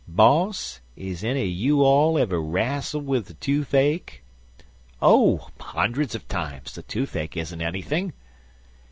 Boss, 0.07 0.79
is 0.95 1.23
enny 1.23 1.43
er 1.43 1.45
you 1.45 1.83
all 1.83 2.17
ever 2.17 2.39
rastled 2.41 3.05
wid 3.05 3.25
de 3.25 3.35
toofache?" 3.35 4.21
"Oh, 4.99 5.49
hundreds 5.59 6.15
of 6.15 6.27
times! 6.27 6.73
The 6.73 6.81
toothache 6.81 7.37
isn't 7.37 7.61
anything." 7.61 8.13